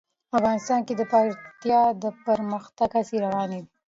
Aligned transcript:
افغانستان 0.37 0.79
کې 0.87 0.93
د 0.97 1.01
پکتیا 1.11 1.81
د 2.03 2.05
پرمختګ 2.25 2.89
هڅې 2.97 3.17
روانې 3.25 3.59
دي. 3.65 3.71